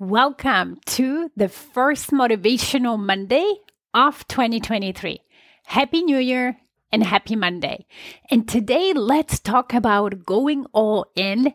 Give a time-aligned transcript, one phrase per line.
[0.00, 3.52] Welcome to the first Motivational Monday
[3.92, 5.20] of 2023.
[5.66, 6.56] Happy New Year
[6.92, 7.84] and happy Monday.
[8.30, 11.52] And today, let's talk about going all in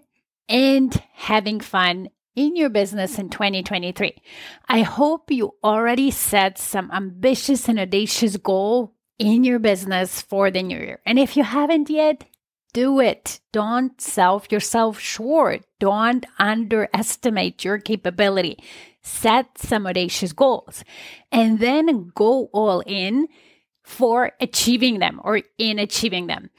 [0.50, 4.22] and having fun in your business in 2023.
[4.68, 10.64] I hope you already set some ambitious and audacious goal in your business for the
[10.64, 11.00] new year.
[11.06, 12.26] And if you haven't yet,
[12.74, 13.40] do it.
[13.52, 15.64] Don't self yourself short.
[15.80, 18.58] Don't underestimate your capability.
[19.02, 20.84] Set some audacious goals
[21.32, 23.28] and then go all in
[23.84, 26.50] for achieving them or in achieving them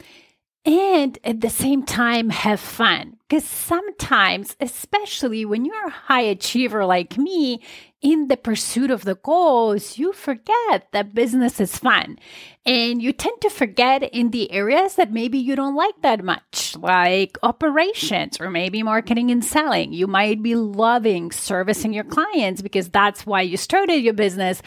[0.67, 3.19] and at the same time have fun.
[3.29, 7.61] Because sometimes, especially when you're a high achiever like me,
[8.01, 12.19] in the pursuit of the goals, you forget that business is fun.
[12.67, 16.77] And you tend to forget in the areas that maybe you don't like that much,
[16.77, 19.95] like operations or maybe marketing and selling.
[19.95, 24.61] You might be loving servicing your clients because that's why you started your business.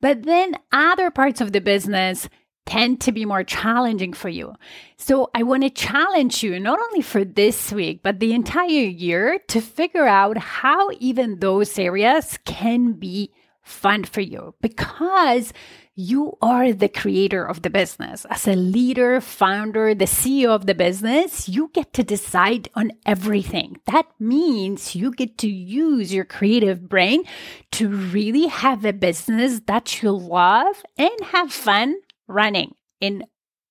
[0.00, 2.28] But then other parts of the business
[2.68, 4.54] tend to be more challenging for you.
[4.98, 9.40] So I want to challenge you not only for this week, but the entire year
[9.48, 15.52] to figure out how even those areas can be fun for you because
[15.94, 18.26] you are the creator of the business.
[18.30, 23.80] As a leader, founder, the CEO of the business, you get to decide on everything.
[23.86, 27.24] That means you get to use your creative brain
[27.72, 31.96] to really have a business that you love and have fun
[32.28, 33.24] running in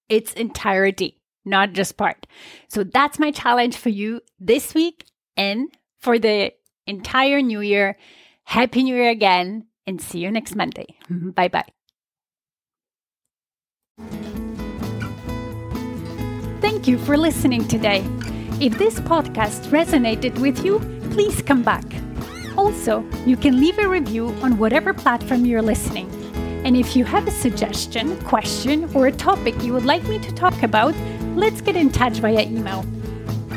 [0.09, 2.28] its entirety, not just part.
[2.68, 5.69] So that's my challenge for you this week and
[6.00, 6.51] for the
[6.85, 7.97] entire new year.
[8.44, 10.88] Happy New Year again and see you next Monday.
[11.09, 11.66] bye bye.
[16.62, 18.06] Thank you for listening today.
[18.59, 20.79] If this podcast resonated with you,
[21.12, 21.85] please come back.
[22.57, 26.09] Also, you can leave a review on whatever platform you're listening.
[26.67, 30.33] And if you have a suggestion, question, or a topic you would like me to
[30.33, 30.94] talk about,
[31.38, 32.85] let's get in touch via email.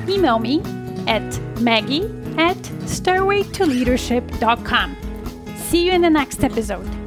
[0.08, 0.60] Email me
[1.08, 2.04] at maggie
[2.38, 2.56] at
[2.86, 4.96] stairwaytoleadership.com.
[5.56, 6.99] See you in the next episode.